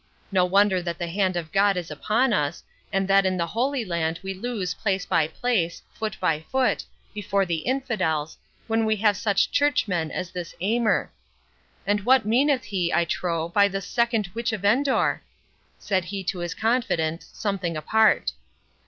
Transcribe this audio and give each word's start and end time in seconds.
No 0.31 0.45
wonder 0.45 0.81
that 0.81 0.97
the 0.97 1.05
hand 1.05 1.37
of 1.37 1.51
God 1.51 1.77
is 1.77 1.91
upon 1.91 2.33
us, 2.33 2.63
and 2.91 3.07
that 3.07 3.23
in 3.23 3.37
the 3.37 3.45
Holy 3.45 3.85
Land 3.85 4.19
we 4.23 4.33
lose 4.33 4.73
place 4.73 5.05
by 5.05 5.27
place, 5.27 5.83
foot 5.93 6.17
by 6.19 6.39
foot, 6.51 6.83
before 7.13 7.45
the 7.45 7.57
infidels, 7.57 8.35
when 8.65 8.83
we 8.85 8.95
have 8.95 9.15
such 9.15 9.51
churchmen 9.51 10.09
as 10.09 10.31
this 10.31 10.55
Aymer.—And 10.59 12.03
what 12.03 12.25
meaneth 12.25 12.63
he, 12.63 12.91
I 12.91 13.05
trow, 13.05 13.47
by 13.49 13.67
this 13.67 13.85
second 13.85 14.31
Witch 14.33 14.51
of 14.51 14.65
Endor?" 14.65 15.21
said 15.77 16.05
he 16.05 16.23
to 16.23 16.39
his 16.39 16.55
confident, 16.55 17.21
something 17.21 17.77
apart. 17.77 18.31